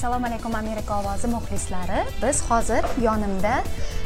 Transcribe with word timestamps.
assalomu 0.00 0.26
alaykum 0.26 0.54
amerika 0.54 0.92
ovozi 1.00 1.26
muxlislari. 1.26 2.00
Biz 2.22 2.38
hozir 2.48 2.84
yonimda 3.02 3.54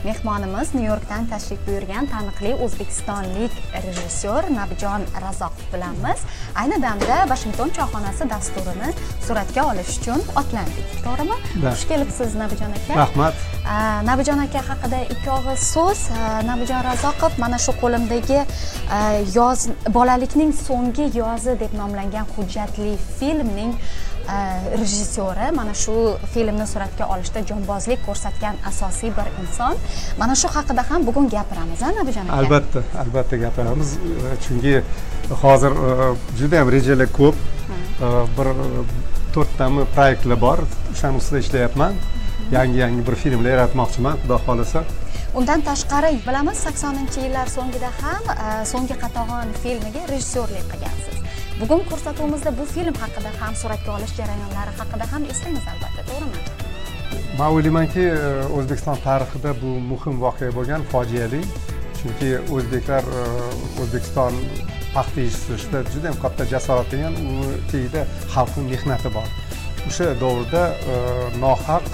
mehmonimiz 0.04 0.74
nyu 0.74 0.84
yorkdan 0.86 1.26
tashrif 1.32 1.60
buyurgan 1.66 2.06
taniqli 2.12 2.50
o'zbekistonlik 2.64 3.52
rejissyor 3.84 4.42
nabijon 4.58 5.02
razoqov 5.24 5.68
bilanmiz. 5.74 6.18
Ayni 6.60 6.82
damda 6.82 7.16
vashington 7.32 7.70
choyxonasi 7.76 8.26
dasturini 8.30 8.88
suratga 9.26 9.62
olish 9.70 9.92
uchun 9.98 10.20
otlandik. 10.40 10.88
To'g'rimi? 11.04 11.36
Xush 11.62 11.84
kelibsiz 11.90 12.34
nabijon 12.42 12.74
aka. 12.78 12.94
Rahmat. 13.02 13.34
Nabijon 14.10 14.42
aka 14.46 14.60
haqida 14.70 15.00
ikki 15.14 15.30
og'iz 15.36 15.60
so'z. 15.74 16.00
Nabijon 16.50 16.82
razoqov 16.90 17.38
mana 17.44 17.58
shu 17.66 17.72
qo'limdagi 17.82 18.40
yoz 19.38 19.68
bolalikning 19.98 20.50
so'nggi 20.66 21.06
yozi 21.20 21.54
deb 21.62 21.78
nomlangan 21.82 22.26
hujjatli 22.36 22.96
filmning 23.20 23.72
rejissyori. 24.80 25.46
Mana 25.60 25.74
shu 25.82 25.83
filmni 26.34 26.66
suratga 26.72 27.04
olishda 27.14 27.40
jonbozlik 27.50 28.00
ko'rsatgan 28.06 28.56
asosiy 28.70 29.10
bir 29.18 29.28
inson. 29.42 29.74
Mana 30.20 30.34
shu 30.40 30.48
haqida 30.56 30.82
ham 30.90 31.06
bugun 31.08 31.28
gapiramiz 31.36 31.82
a 31.82 31.92
nabijon 31.98 32.26
aka? 32.28 32.38
Albatta 32.40 32.80
albatta 33.02 33.36
gapiramiz. 33.44 33.94
Chunki 34.44 34.74
hozir 35.42 35.72
juda 36.40 36.56
yam 36.60 36.68
rejalar 36.76 37.08
ko'p 37.20 37.36
bir 38.36 38.48
to'rttami 39.34 39.86
proyektlar 39.94 40.40
bor. 40.46 40.58
O'shani 40.92 41.16
ustida 41.22 41.38
ishlayapman. 41.44 41.94
Yangi 42.52 42.78
yangi 42.84 43.02
bir 43.06 43.14
filmlar 43.22 43.50
yaratmoqchiman 43.56 44.14
xudo 44.22 44.36
xohlasa. 44.46 44.84
Undan 45.38 45.60
tashqari 45.68 46.10
bilamiz 46.26 46.58
saksoninchi 46.66 47.18
yillar 47.26 47.48
so'ngida 47.56 47.90
ham 48.02 48.22
so'nggi 48.72 48.96
qatag'on 49.04 49.48
filmiga 49.62 50.02
rejissyorlik 50.12 50.66
qilgansiz 50.72 51.13
bugun 51.60 51.82
ko'rsatuvimizda 51.90 52.50
bu 52.58 52.64
film 52.74 52.94
haqida 53.02 53.30
ham 53.40 53.54
suratga 53.62 53.90
olish 53.96 54.14
jarayonlari 54.20 54.72
haqida 54.80 55.04
ham 55.12 55.22
eslaymiz 55.32 55.66
albatta 55.72 56.02
to'g'rimi? 56.08 56.38
Man 57.38 57.50
o'ylaymanki 57.56 58.04
e, 58.10 58.32
o'zbekiston 58.56 58.98
tarixida 59.06 59.54
bu 59.62 59.70
muhim 59.90 60.20
voqea 60.24 60.50
bo'lgan 60.58 60.82
fojiali 60.92 61.40
chunki 62.00 62.30
o'zbeklar 62.56 63.04
e, 63.20 63.22
o'zbekiston 63.82 64.40
paxta 64.96 65.20
yetishtirishda 65.26 65.78
juda 65.92 66.06
yam 66.10 66.18
katta 66.24 66.48
jasorat 66.54 66.90
qilgan 66.92 67.14
uni 67.22 67.54
tagida 67.70 68.04
xalqni 68.34 68.66
mehnati 68.72 69.14
bor. 69.16 69.28
O'sha 69.88 70.10
davrda 70.22 70.62
e, 70.94 70.98
nohaq 71.46 71.88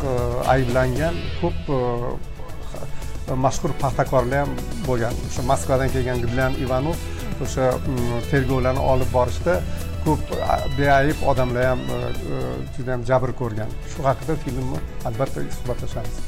ayblangan 0.57 1.23
ko'p 1.41 1.61
mashhur 3.47 3.73
paxtakorlar 3.83 4.45
ham 4.45 4.53
bo'lgan. 4.89 5.25
O'sha 5.31 5.43
moskvadan 5.53 5.89
kelgan 5.97 6.19
gidlan 6.25 6.53
ivanov 6.65 7.09
o'sha 7.47 7.71
mm, 7.77 8.19
tergovlarni 8.31 8.83
olib 8.95 9.11
borishda 9.15 9.61
ko'p 10.05 10.35
beayb 10.79 11.25
odamlar 11.33 11.71
ham 11.71 11.83
e, 11.97 12.01
e, 12.01 12.43
juda 12.77 12.97
ham 12.97 13.07
jabr 13.13 13.35
ko'rgan. 13.41 13.73
Shu 13.95 14.07
haqida 14.09 14.37
filmni 14.45 14.81
albatta 15.11 15.45
suhbatlashamiz. 15.59 16.21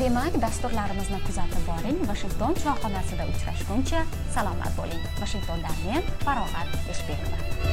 Demak 0.00 0.38
dasturlarimizni 0.44 1.20
kuzatib 1.26 1.68
boring. 1.68 2.00
Vashington 2.12 2.56
choyxonasida 2.64 3.28
uchrashguncha 3.34 4.06
salomat 4.38 4.80
bo'ling. 4.80 5.04
Vashingtondan 5.20 5.84
men 5.86 6.10
farog'at 6.24 6.92
eshberova. 6.96 7.71